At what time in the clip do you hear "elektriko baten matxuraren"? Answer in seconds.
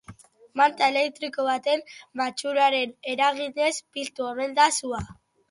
0.93-2.97